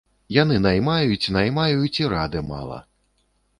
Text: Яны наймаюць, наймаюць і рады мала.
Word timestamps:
Яны 0.35 0.55
наймаюць, 0.65 1.31
наймаюць 1.37 1.93
і 2.01 2.11
рады 2.17 2.45
мала. 2.51 2.83